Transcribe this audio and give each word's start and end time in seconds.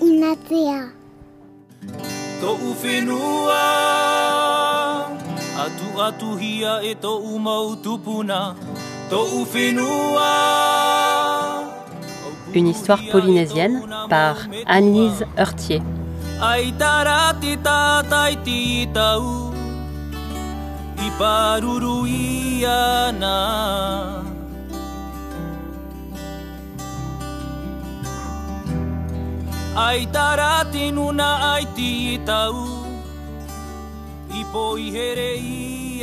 Inatea. 0.00 0.88
To'u 2.40 2.72
whenua 2.82 3.64
Atu 5.60 5.88
atu 6.00 6.36
hia 6.40 6.80
e 6.80 6.94
to'u 6.96 7.36
mau 7.38 7.76
tupuna 7.76 8.56
To'u 9.12 9.44
whenua 9.52 10.32
Une 12.54 12.68
histoire 12.68 13.04
polynésienne 13.12 13.84
par 14.08 14.36
Annelise 14.66 15.24
Heurtier. 15.36 15.82
Ai 16.40 16.72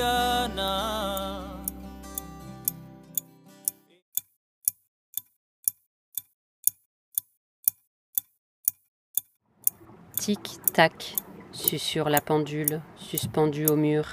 ana 0.02 1.44
Tic-tac, 10.16 11.16
susurre 11.52 12.10
la 12.10 12.20
pendule, 12.20 12.82
suspendue 12.96 13.68
au 13.68 13.76
mur. 13.76 14.08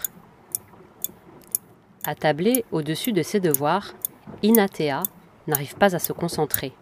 Attablée 2.05 2.67
au-dessus 2.71 3.13
de 3.13 3.23
ses 3.23 3.41
devoirs, 3.41 3.95
Inatea 4.43 5.03
n'arrive 5.47 5.75
pas 5.77 5.97
à 5.97 5.99
se 5.99 6.13
concentrer. 6.13 6.75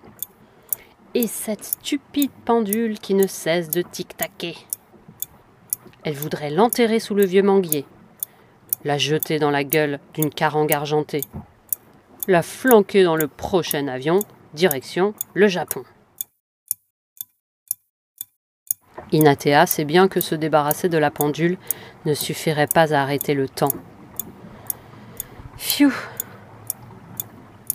Et 1.14 1.27
cette 1.27 1.64
stupide 1.64 2.30
pendule 2.46 2.98
qui 2.98 3.12
ne 3.12 3.27
cesse 3.27 3.68
de 3.68 3.82
tic-taquer. 3.82 4.56
Elle 6.04 6.14
voudrait 6.14 6.50
l'enterrer 6.50 7.00
sous 7.00 7.14
le 7.14 7.27
vieux 7.27 7.42
manguier, 7.42 7.84
la 8.84 8.96
jeter 8.96 9.38
dans 9.38 9.50
la 9.50 9.62
gueule 9.62 10.00
d'une 10.14 10.30
carangue 10.30 10.72
argentée, 10.72 11.20
la 12.28 12.42
flanquer 12.42 13.04
dans 13.04 13.16
le 13.16 13.28
prochain 13.28 13.88
avion, 13.88 14.20
direction 14.54 15.12
le 15.34 15.48
Japon. 15.48 15.84
Inatea 19.12 19.66
sait 19.66 19.84
bien 19.84 20.08
que 20.08 20.20
se 20.20 20.34
débarrasser 20.34 20.88
de 20.88 20.97
la 20.97 21.10
pendule 21.10 21.58
ne 22.06 22.14
suffirait 22.14 22.66
pas 22.66 22.94
à 22.94 23.02
arrêter 23.02 23.34
le 23.34 23.50
temps. 23.50 23.72
Phew 25.58 25.92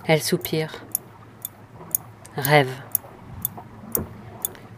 Elle 0.08 0.24
soupire. 0.24 0.84
Rêve. 2.36 2.87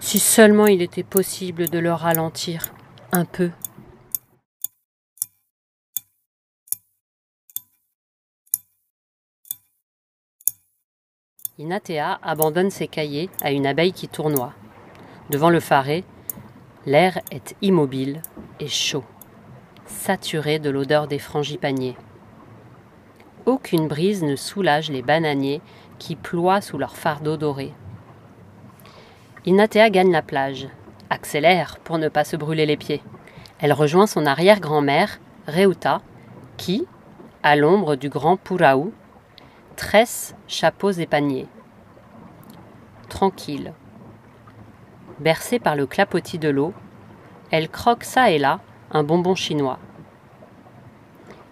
Si 0.09 0.17
seulement 0.17 0.65
il 0.65 0.81
était 0.81 1.03
possible 1.03 1.69
de 1.69 1.77
le 1.77 1.93
ralentir 1.93 2.73
un 3.11 3.25
peu. 3.25 3.51
Inatea 11.59 12.17
abandonne 12.23 12.71
ses 12.71 12.87
cahiers 12.87 13.29
à 13.43 13.51
une 13.51 13.67
abeille 13.67 13.93
qui 13.93 14.07
tournoie. 14.07 14.55
Devant 15.29 15.51
le 15.51 15.59
faré, 15.59 16.03
L'air 16.87 17.19
est 17.29 17.55
immobile 17.61 18.23
et 18.59 18.67
chaud, 18.67 19.03
saturé 19.85 20.57
de 20.57 20.71
l'odeur 20.71 21.07
des 21.07 21.19
frangipaniers. 21.19 21.97
Aucune 23.45 23.87
brise 23.87 24.23
ne 24.23 24.35
soulage 24.35 24.89
les 24.89 25.03
bananiers 25.03 25.61
qui 25.99 26.15
ploient 26.15 26.61
sous 26.61 26.79
leur 26.79 26.97
fardeau 26.97 27.37
doré. 27.37 27.75
Inatea 29.45 29.89
gagne 29.89 30.11
la 30.11 30.21
plage, 30.21 30.67
accélère 31.09 31.77
pour 31.83 31.97
ne 31.97 32.09
pas 32.09 32.23
se 32.23 32.35
brûler 32.35 32.65
les 32.65 32.77
pieds. 32.77 33.01
Elle 33.59 33.73
rejoint 33.73 34.07
son 34.07 34.25
arrière-grand-mère, 34.25 35.19
Reuta, 35.47 36.01
qui, 36.57 36.85
à 37.41 37.55
l'ombre 37.55 37.95
du 37.95 38.09
grand 38.09 38.37
Puraou, 38.37 38.91
tresse 39.75 40.35
chapeaux 40.47 40.91
et 40.91 41.05
paniers. 41.05 41.47
Tranquille, 43.07 43.73
Bercée 45.19 45.59
par 45.59 45.75
le 45.75 45.85
clapotis 45.85 46.39
de 46.39 46.49
l'eau, 46.49 46.73
elle 47.51 47.69
croque 47.69 48.03
ça 48.03 48.31
et 48.31 48.37
là 48.37 48.59
un 48.91 49.03
bonbon 49.03 49.35
chinois. 49.35 49.79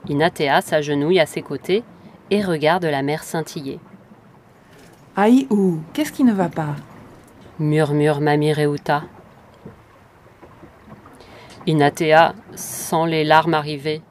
Inatea 0.08 0.62
s'agenouille 0.62 1.20
à 1.20 1.26
ses 1.26 1.42
côtés 1.42 1.84
et 2.32 2.42
regarde 2.42 2.86
la 2.86 3.02
mer 3.02 3.24
scintiller. 3.24 3.80
Aïe 5.16 5.48
ou, 5.50 5.80
qu'est-ce 5.94 6.14
qui 6.14 6.24
ne 6.24 6.34
va 6.34 6.48
pas? 6.50 6.76
Murmure 7.60 8.22
Mamie 8.22 8.54
Reuta. 8.54 9.02
Inatea 11.66 12.36
sent 12.54 13.08
les 13.08 13.24
larmes 13.24 13.56
arriver, 13.56 14.04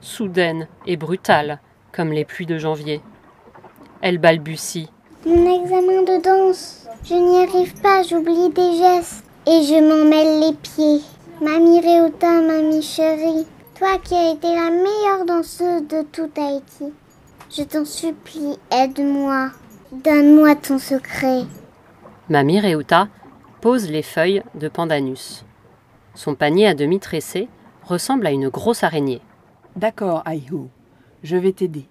soudaines 0.00 0.68
et 0.86 0.96
brutales, 0.96 1.60
comme 1.92 2.12
les 2.12 2.24
pluies 2.24 2.46
de 2.46 2.56
janvier. 2.56 3.02
Elle 4.00 4.16
balbutie. 4.16 4.88
Mon 5.26 5.62
examen 5.62 6.02
de 6.02 6.22
danse. 6.22 6.88
Je 7.04 7.14
n'y 7.14 7.42
arrive 7.42 7.78
pas, 7.82 8.02
j'oublie 8.02 8.48
des 8.48 8.78
gestes 8.78 9.22
et 9.46 9.62
je 9.62 9.80
m'en 9.86 10.08
mêle 10.08 10.40
les 10.40 10.54
pieds. 10.54 11.02
Mamie 11.42 11.80
Réauta, 11.80 12.40
mamie 12.40 12.80
chérie, 12.80 13.46
toi 13.78 13.98
qui 14.02 14.14
as 14.14 14.32
été 14.32 14.46
la 14.46 14.70
meilleure 14.70 15.26
danseuse 15.26 15.86
de 15.88 16.02
tout 16.10 16.30
Haïti, 16.38 16.94
je 17.50 17.64
t'en 17.64 17.84
supplie, 17.84 18.58
aide-moi. 18.72 19.50
Donne-moi 19.92 20.54
ton 20.56 20.78
secret. 20.78 21.42
Mamie 22.28 22.60
Réauta 22.60 23.08
pose 23.60 23.90
les 23.90 24.02
feuilles 24.02 24.42
de 24.54 24.68
pandanus. 24.68 25.44
Son 26.14 26.34
panier 26.34 26.66
à 26.66 26.74
demi 26.74 27.00
tressé 27.00 27.48
ressemble 27.82 28.26
à 28.26 28.30
une 28.30 28.48
grosse 28.48 28.84
araignée. 28.84 29.20
D'accord, 29.76 30.22
Aïhou, 30.24 30.68
je 31.22 31.36
vais 31.36 31.52
t'aider. 31.52 31.86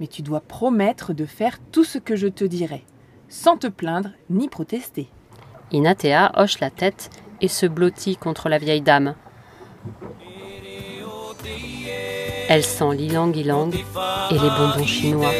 Mais 0.00 0.06
tu 0.06 0.22
dois 0.22 0.40
promettre 0.40 1.12
de 1.12 1.26
faire 1.26 1.58
tout 1.72 1.84
ce 1.84 1.98
que 1.98 2.16
je 2.16 2.28
te 2.28 2.44
dirai 2.44 2.84
sans 3.28 3.56
te 3.56 3.66
plaindre 3.66 4.10
ni 4.30 4.48
protester. 4.48 5.08
Inatea 5.72 6.32
hoche 6.36 6.60
la 6.60 6.70
tête 6.70 7.10
et 7.40 7.48
se 7.48 7.66
blottit 7.66 8.16
contre 8.16 8.48
la 8.48 8.58
vieille 8.58 8.80
dame. 8.80 9.14
Elle 12.48 12.62
sent 12.62 12.94
l'ilang-ilang 12.94 13.70
et 13.74 14.34
les 14.34 14.38
bonbons 14.38 14.86
chinois. 14.86 15.32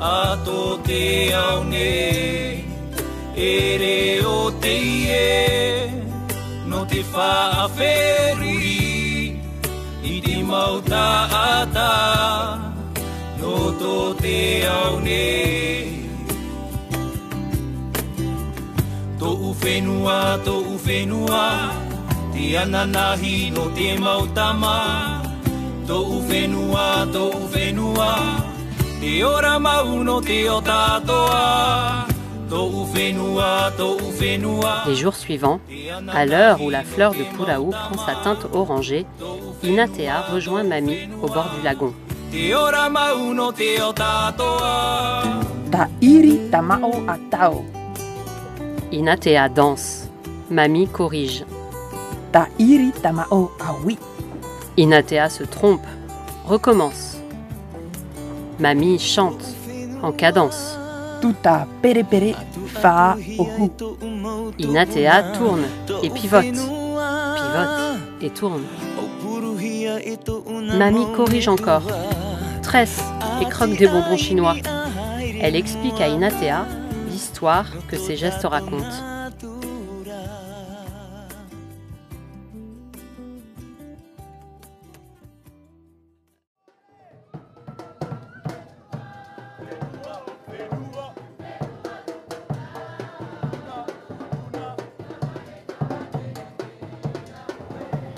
a 0.00 0.34
tō 0.46 0.80
te 0.82 1.34
au 1.34 1.64
nei 1.64 2.64
E 3.36 3.76
re 3.80 4.24
o 4.24 4.50
te 4.60 4.72
ie, 4.72 5.90
no 6.66 6.86
te 6.86 7.04
wha 7.12 7.32
a 7.64 7.68
I 10.02 10.20
te 10.24 10.42
mauta 10.42 11.04
a 11.44 11.66
no 13.40 13.54
tō 13.80 13.96
te 14.22 14.66
au 14.66 15.00
nei 15.00 16.00
to 19.20 19.30
u 19.36 19.54
whenua, 19.60 20.40
tō 20.46 20.54
u 20.72 20.78
whenua 20.84 21.44
Te 22.32 22.56
ananahi 22.56 23.50
no 23.52 23.68
te 23.76 23.98
mautama 24.00 24.76
Tō 25.86 25.98
u 26.16 26.22
whenua, 26.28 27.04
u 27.12 27.28
u 27.36 27.48
whenua 27.52 28.40
Te 29.00 29.24
ora 29.24 29.58
mau 29.58 30.04
no 30.04 30.20
te 30.20 30.46
o 30.50 30.60
tātoa 30.60 32.06
Les 34.86 34.94
jours 34.94 35.16
suivants, 35.16 35.58
à 36.12 36.26
l'heure 36.26 36.60
où 36.60 36.68
la 36.68 36.82
fleur 36.82 37.12
de 37.12 37.24
Puraou 37.34 37.70
prend 37.70 37.96
sa 37.96 38.14
teinte 38.16 38.46
orangée, 38.52 39.06
Inatea 39.62 40.20
rejoint 40.32 40.64
Mamie 40.64 41.08
au 41.22 41.28
bord 41.28 41.48
du 41.56 41.64
lagon. 41.64 41.94
Inatea 48.92 49.48
danse. 49.48 50.10
Mamie 50.50 50.88
corrige. 50.88 51.46
Ta 52.32 52.48
iri 52.58 52.92
tamao 53.02 53.50
a 53.60 53.72
oui. 53.82 53.98
Inatea 54.76 55.30
se 55.30 55.44
trompe. 55.44 55.86
Recommence. 56.46 57.09
Mamie 58.60 58.98
chante. 58.98 59.42
En 60.02 60.12
cadence. 60.12 60.78
Tuta 61.20 61.66
pere 61.82 62.04
pere 62.04 62.34
fa 62.66 63.16
ohu. 63.38 63.70
Inatea 64.58 65.22
tourne 65.32 65.64
et 66.02 66.10
pivote. 66.10 66.44
Pivote 66.44 67.98
et 68.20 68.30
tourne. 68.30 68.64
Mamie 70.78 71.06
corrige 71.16 71.48
encore, 71.48 71.86
tresse 72.62 73.00
et 73.40 73.46
croque 73.46 73.76
des 73.76 73.86
bonbons 73.86 74.16
chinois. 74.16 74.56
Elle 75.40 75.56
explique 75.56 76.00
à 76.00 76.08
Inatea 76.08 76.66
l'histoire 77.10 77.66
que 77.88 77.96
ses 77.96 78.16
gestes 78.16 78.44
racontent. 78.44 79.19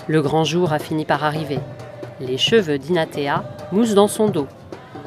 Le 0.09 0.21
grand 0.21 0.43
jour 0.43 0.73
a 0.73 0.79
fini 0.79 1.05
par 1.05 1.23
arriver. 1.23 1.59
Les 2.19 2.37
cheveux 2.37 2.77
d'Inatea 2.77 3.43
moussent 3.71 3.93
dans 3.93 4.09
son 4.09 4.27
dos. 4.27 4.47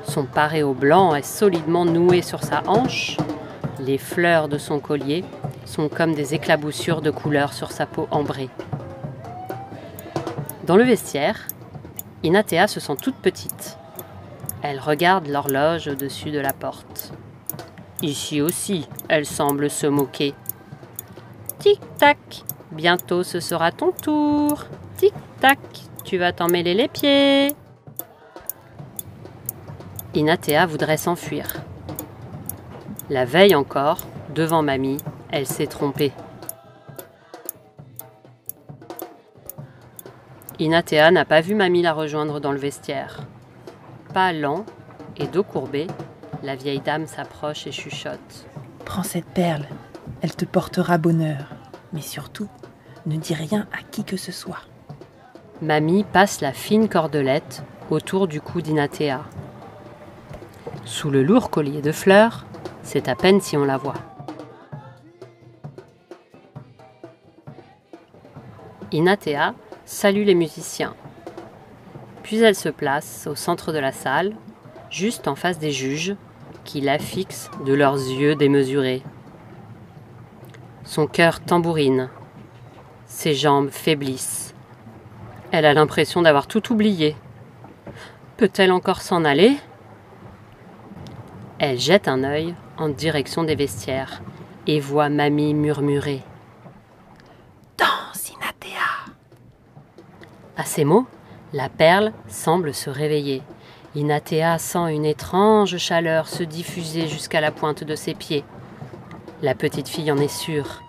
Son 0.04 0.24
paréo 0.24 0.72
blanc 0.72 1.14
est 1.14 1.22
solidement 1.22 1.84
noué 1.84 2.22
sur 2.22 2.42
sa 2.42 2.62
hanche. 2.66 3.18
Les 3.78 3.98
fleurs 3.98 4.48
de 4.48 4.56
son 4.56 4.80
collier 4.80 5.22
sont 5.66 5.90
comme 5.90 6.14
des 6.14 6.32
éclaboussures 6.32 7.02
de 7.02 7.10
couleurs 7.10 7.52
sur 7.52 7.72
sa 7.72 7.84
peau 7.84 8.08
ambrée. 8.10 8.48
Dans 10.64 10.76
le 10.76 10.84
vestiaire, 10.84 11.46
Inatea 12.22 12.66
se 12.66 12.80
sent 12.80 12.96
toute 13.02 13.16
petite. 13.16 13.76
Elle 14.62 14.80
regarde 14.80 15.28
l'horloge 15.28 15.88
au-dessus 15.88 16.30
de 16.30 16.40
la 16.40 16.54
porte. 16.54 17.12
Ici 18.00 18.40
aussi, 18.40 18.88
elle 19.08 19.26
semble 19.26 19.68
se 19.68 19.86
moquer. 19.86 20.34
Tic-tac, 21.58 22.44
bientôt 22.72 23.22
ce 23.22 23.40
sera 23.40 23.72
ton 23.72 23.92
tour. 23.92 24.64
Tic-tac, 24.96 25.58
tu 26.04 26.16
vas 26.16 26.32
t'en 26.32 26.48
mêler 26.48 26.72
les 26.72 26.88
pieds. 26.88 27.54
Inatea 30.14 30.64
voudrait 30.64 30.96
s'enfuir. 30.96 31.56
La 33.10 33.26
veille 33.26 33.54
encore, 33.54 33.98
devant 34.34 34.62
mamie, 34.62 34.96
elle 35.30 35.46
s'est 35.46 35.66
trompée. 35.66 36.12
Inatea 40.58 41.10
n'a 41.10 41.26
pas 41.26 41.42
vu 41.42 41.54
mamie 41.54 41.82
la 41.82 41.92
rejoindre 41.92 42.40
dans 42.40 42.52
le 42.52 42.58
vestiaire. 42.58 43.20
Pas 44.14 44.32
lent 44.32 44.64
et 45.18 45.26
dos 45.26 45.42
courbé, 45.42 45.86
la 46.42 46.56
vieille 46.56 46.80
dame 46.80 47.06
s'approche 47.06 47.66
et 47.66 47.72
chuchote. 47.72 48.46
Prends 48.86 49.02
cette 49.02 49.26
perle, 49.26 49.66
elle 50.22 50.34
te 50.34 50.46
portera 50.46 50.96
bonheur. 50.96 51.48
Mais 51.92 52.00
surtout, 52.00 52.48
ne 53.04 53.16
dis 53.16 53.34
rien 53.34 53.66
à 53.72 53.82
qui 53.82 54.04
que 54.04 54.16
ce 54.16 54.32
soit. 54.32 54.62
Mamie 55.62 56.04
passe 56.04 56.42
la 56.42 56.52
fine 56.52 56.86
cordelette 56.86 57.62
autour 57.90 58.28
du 58.28 58.42
cou 58.42 58.60
d'Inatea. 58.60 59.24
Sous 60.84 61.10
le 61.10 61.22
lourd 61.22 61.48
collier 61.48 61.80
de 61.80 61.92
fleurs, 61.92 62.44
c'est 62.82 63.08
à 63.08 63.14
peine 63.14 63.40
si 63.40 63.56
on 63.56 63.64
la 63.64 63.78
voit. 63.78 63.94
Inatea 68.92 69.54
salue 69.86 70.24
les 70.24 70.34
musiciens. 70.34 70.94
Puis 72.22 72.38
elle 72.38 72.54
se 72.54 72.68
place 72.68 73.26
au 73.26 73.34
centre 73.34 73.72
de 73.72 73.78
la 73.78 73.92
salle, 73.92 74.36
juste 74.90 75.26
en 75.26 75.36
face 75.36 75.58
des 75.58 75.72
juges, 75.72 76.16
qui 76.64 76.82
la 76.82 76.98
fixent 76.98 77.50
de 77.64 77.72
leurs 77.72 77.96
yeux 77.96 78.34
démesurés. 78.34 79.02
Son 80.84 81.06
cœur 81.06 81.40
tambourine, 81.40 82.10
ses 83.06 83.34
jambes 83.34 83.70
faiblissent. 83.70 84.45
Elle 85.56 85.64
a 85.64 85.72
l'impression 85.72 86.20
d'avoir 86.20 86.48
tout 86.48 86.70
oublié. 86.70 87.16
Peut-elle 88.36 88.72
encore 88.72 89.00
s'en 89.00 89.24
aller? 89.24 89.56
Elle 91.58 91.78
jette 91.78 92.08
un 92.08 92.24
œil 92.24 92.54
en 92.76 92.90
direction 92.90 93.42
des 93.42 93.54
vestiaires 93.54 94.20
et 94.66 94.80
voit 94.80 95.08
Mamie 95.08 95.54
murmurer. 95.54 96.20
Danse, 97.78 98.32
Inatea 98.34 99.14
À 100.58 100.64
ces 100.64 100.84
mots, 100.84 101.06
la 101.54 101.70
perle 101.70 102.12
semble 102.28 102.74
se 102.74 102.90
réveiller. 102.90 103.40
Inatea 103.94 104.58
sent 104.58 104.94
une 104.94 105.06
étrange 105.06 105.78
chaleur 105.78 106.28
se 106.28 106.42
diffuser 106.42 107.08
jusqu'à 107.08 107.40
la 107.40 107.50
pointe 107.50 107.82
de 107.82 107.94
ses 107.94 108.12
pieds. 108.12 108.44
La 109.40 109.54
petite 109.54 109.88
fille 109.88 110.12
en 110.12 110.18
est 110.18 110.28
sûre. 110.28 110.82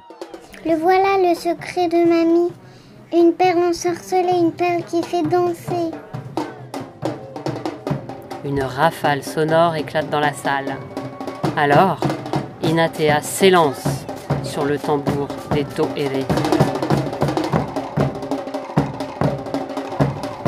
Le 0.65 0.75
voilà 0.75 1.19
le 1.19 1.35
secret 1.35 1.87
de 1.87 2.05
mamie. 2.05 2.51
Une 3.13 3.31
perle 3.31 3.59
ensorcelée, 3.69 4.37
une 4.37 4.51
perle 4.51 4.83
qui 4.83 5.01
fait 5.01 5.23
danser. 5.23 5.91
Une 8.43 8.61
rafale 8.61 9.23
sonore 9.23 9.75
éclate 9.75 10.09
dans 10.09 10.19
la 10.19 10.33
salle. 10.33 10.75
Alors, 11.55 12.01
Inatea 12.63 13.21
s'élance 13.21 14.05
sur 14.43 14.65
le 14.65 14.77
tambour 14.77 15.29
des 15.53 15.63
To'ere. 15.63 16.25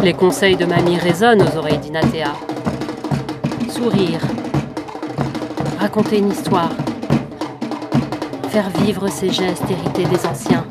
Les 0.03 0.13
conseils 0.13 0.57
de 0.57 0.65
mamie 0.65 0.97
résonnent 0.97 1.41
aux 1.41 1.57
oreilles 1.57 1.77
d'Inatea. 1.77 2.33
Sourire, 3.69 4.19
raconter 5.79 6.17
une 6.17 6.31
histoire, 6.31 6.71
faire 8.50 8.69
vivre 8.81 9.07
ces 9.07 9.29
gestes 9.29 9.63
hérités 9.69 10.03
des 10.03 10.25
anciens. 10.25 10.65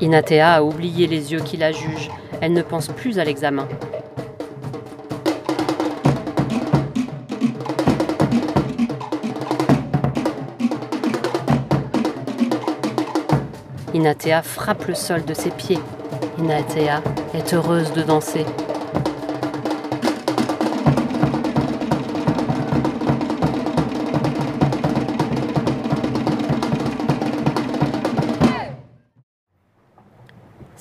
Inatea 0.00 0.54
a 0.54 0.62
oublié 0.62 1.08
les 1.08 1.32
yeux 1.32 1.40
qui 1.40 1.56
la 1.56 1.72
jugent. 1.72 2.10
Elle 2.40 2.52
ne 2.52 2.62
pense 2.62 2.86
plus 2.86 3.18
à 3.18 3.24
l'examen. 3.24 3.66
Inatea 13.92 14.42
frappe 14.42 14.86
le 14.86 14.94
sol 14.94 15.24
de 15.24 15.34
ses 15.34 15.50
pieds. 15.50 15.80
Inatea 16.38 17.02
est 17.34 17.52
heureuse 17.52 17.92
de 17.92 18.02
danser. 18.02 18.46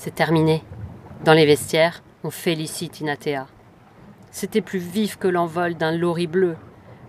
C'est 0.08 0.16
terminé. 0.16 0.64
Dans 1.26 1.34
les 1.34 1.46
vestiaires, 1.46 2.02
on 2.24 2.30
félicite 2.30 3.02
Inatea. 3.02 3.46
C'était 4.32 4.62
plus 4.62 4.80
vif 4.80 5.18
que 5.18 5.28
l'envol 5.28 5.76
d'un 5.76 5.92
lori 5.92 6.28
bleu, 6.28 6.56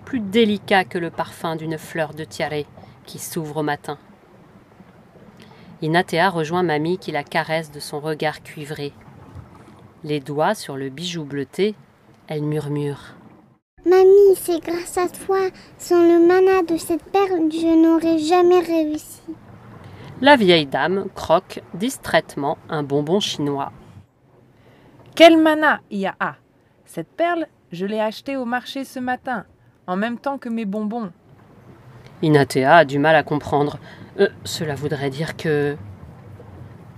plus 0.04 0.18
délicat 0.18 0.82
que 0.82 0.98
le 0.98 1.10
parfum 1.10 1.54
d'une 1.54 1.78
fleur 1.78 2.12
de 2.12 2.24
tiare 2.24 2.64
qui 3.06 3.20
s'ouvre 3.20 3.58
au 3.58 3.62
matin. 3.62 3.98
Inatea 5.80 6.28
rejoint 6.28 6.64
Mamie 6.64 6.98
qui 6.98 7.12
la 7.12 7.22
caresse 7.22 7.70
de 7.70 7.78
son 7.78 8.00
regard 8.00 8.42
cuivré. 8.42 8.92
Les 10.02 10.18
doigts 10.18 10.56
sur 10.56 10.76
le 10.76 10.88
bijou 10.88 11.22
bleuté, 11.22 11.76
elle 12.26 12.42
murmure. 12.42 13.14
Mamie, 13.86 14.34
c'est 14.34 14.58
grâce 14.58 14.98
à 14.98 15.08
toi. 15.08 15.38
Sans 15.78 16.02
le 16.02 16.26
mana 16.26 16.64
de 16.64 16.76
cette 16.76 17.04
perle, 17.04 17.48
je 17.48 17.80
n'aurais 17.80 18.18
jamais 18.18 18.58
réussi. 18.58 19.22
La 20.20 20.34
vieille 20.34 20.66
dame 20.66 21.06
croque 21.14 21.62
distraitement 21.74 22.58
un 22.68 22.82
bonbon 22.82 23.20
chinois. 23.20 23.70
Quel 25.14 25.40
mana, 25.40 25.80
Ia 25.92 26.16
Cette 26.84 27.06
perle, 27.06 27.46
je 27.70 27.86
l'ai 27.86 28.00
achetée 28.00 28.36
au 28.36 28.44
marché 28.44 28.82
ce 28.82 28.98
matin, 28.98 29.44
en 29.86 29.94
même 29.94 30.18
temps 30.18 30.36
que 30.36 30.48
mes 30.48 30.64
bonbons. 30.64 31.12
Inatea 32.20 32.78
a 32.78 32.84
du 32.84 32.98
mal 32.98 33.14
à 33.14 33.22
comprendre. 33.22 33.78
Euh, 34.18 34.28
cela 34.42 34.74
voudrait 34.74 35.10
dire 35.10 35.36
que. 35.36 35.76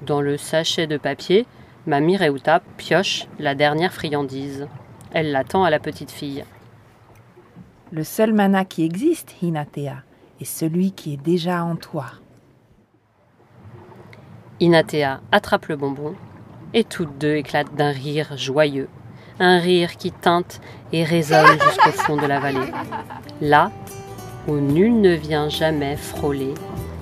Dans 0.07 0.23
le 0.23 0.39
sachet 0.39 0.87
de 0.87 0.97
papier, 0.97 1.47
Mamie 1.87 2.17
Reuta 2.17 2.63
pioche 2.79 3.27
la 3.39 3.55
dernière 3.55 3.93
friandise. 3.93 4.67
Elle 5.13 5.31
l'attend 5.31 5.65
à 5.65 5.69
la 5.69 5.79
petite 5.79 6.11
fille. 6.11 6.47
Le 7.93 8.03
seul 8.03 8.33
mana 8.33 8.65
qui 8.65 8.83
existe, 8.83 9.35
Hinatea, 9.43 10.05
est 10.41 10.45
celui 10.45 10.93
qui 10.93 11.13
est 11.13 11.23
déjà 11.23 11.63
en 11.65 11.77
toi. 11.77 12.07
Inatea 14.63 15.21
attrape 15.33 15.69
le 15.69 15.77
bonbon 15.77 16.15
et 16.75 16.85
toutes 16.85 17.17
deux 17.17 17.37
éclatent 17.37 17.75
d'un 17.75 17.93
rire 17.93 18.37
joyeux, 18.37 18.91
un 19.39 19.59
rire 19.59 19.97
qui 19.97 20.13
teinte 20.13 20.61
et 20.93 21.03
résonne 21.03 21.59
jusqu'au 21.65 21.93
fond 21.93 22.17
de 22.17 22.27
la 22.27 22.41
vallée, 22.41 22.71
là 23.41 23.73
où 24.47 24.57
nul 24.57 25.01
ne 25.01 25.15
vient 25.15 25.49
jamais 25.49 25.97
frôler 25.97 26.53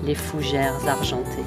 les 0.05 0.15
fougères 0.15 0.87
argentées. 0.87 1.43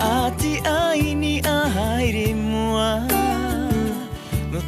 Ati 0.00 0.60
ai 0.64 1.14
ni 1.14 1.42
mua. 2.34 3.00
No 4.52 4.60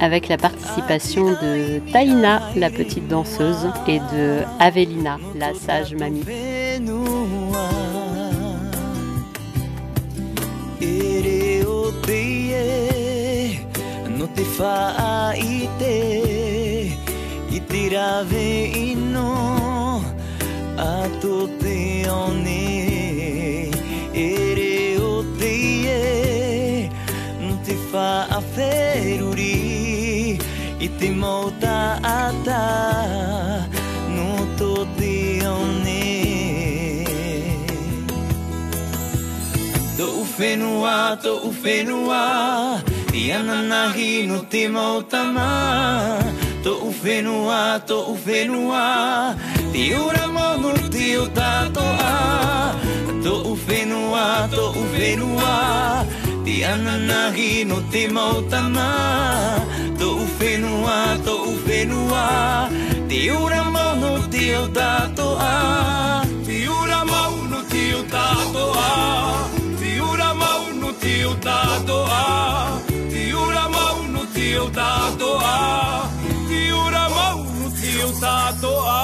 Avec 0.00 0.28
la 0.28 0.36
participation 0.38 1.30
de 1.30 1.80
Taïna, 1.92 2.40
la 2.56 2.70
petite 2.70 3.06
danseuse, 3.08 3.68
et 3.86 3.98
de 3.98 4.42
Avelina, 4.58 5.18
la 5.38 5.54
sage 5.54 5.94
mamie. 5.94 6.24
te 14.40 14.46
whaite 14.56 15.96
I 17.52 17.60
te 17.68 17.80
rawe 17.92 18.46
ino 18.72 20.00
A 20.80 21.08
tō 21.20 21.34
te 21.60 22.08
one 22.08 22.62
E 24.16 24.96
o 24.96 25.10
te 25.38 25.50
ie 25.82 26.88
Mō 27.42 27.52
te 27.66 27.76
whaaferuri 27.90 29.56
I 30.80 30.88
te 30.98 31.10
mauta 31.22 31.76
ata 32.00 32.62
No 34.14 34.30
tō 34.56 34.72
te 34.96 35.16
one 35.44 36.06
Tō 39.98 40.08
whenua, 40.38 40.96
tō 41.20 41.36
whenua 41.60 41.60
whenua 41.60 42.89
I 43.20 43.32
ananahi 43.36 44.26
no 44.26 44.38
te 44.52 44.66
mautama. 44.66 45.48
To 46.64 46.72
whenua, 47.02 47.84
to 47.86 48.16
whenua. 48.24 49.36
Te 49.72 49.82
ura 49.94 50.26
mono 50.36 50.72
te 50.88 51.18
o 51.18 51.26
tatoa 51.26 52.74
To 53.22 53.34
whenua, 53.66 54.48
to 54.50 54.72
whenua. 54.92 56.06
Te 56.46 56.64
ananahi 56.72 57.66
no 57.66 57.78
te 57.92 58.08
mautama. 58.08 58.88
To 59.98 60.08
whenua, 60.38 61.22
to 61.22 61.50
ziutatoa, 74.50 76.10
ziuramau 76.48 77.46
ziutatoa. 77.70 79.00